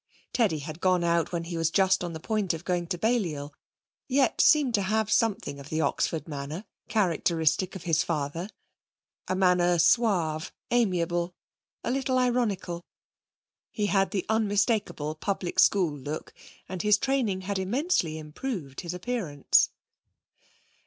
Teddy 0.33 0.57
had 0.57 0.79
gone 0.81 1.03
out 1.03 1.31
when 1.31 1.43
he 1.43 1.55
was 1.57 1.69
just 1.69 2.03
on 2.03 2.11
the 2.11 2.19
point 2.19 2.55
of 2.55 2.65
going 2.65 2.87
to 2.87 2.97
Balliol, 2.97 3.53
yet 4.07 4.41
seemed 4.41 4.73
to 4.73 4.81
have 4.81 5.11
something 5.11 5.59
of 5.59 5.69
the 5.69 5.79
Oxford 5.81 6.27
manner, 6.27 6.65
characteristic 6.87 7.75
of 7.75 7.83
his 7.83 8.01
father 8.01 8.49
a 9.27 9.35
manner 9.35 9.77
suave, 9.77 10.51
amiable, 10.71 11.35
a 11.83 11.91
little 11.91 12.17
ironical. 12.17 12.83
He 13.71 13.85
had 13.85 14.09
the 14.09 14.25
unmistakable 14.27 15.13
public 15.13 15.59
school 15.59 15.95
look 15.95 16.33
and 16.67 16.81
his 16.81 16.97
training 16.97 17.41
had 17.41 17.59
immensely 17.59 18.17
improved 18.17 18.81
his 18.81 18.95
appearance. 18.95 19.69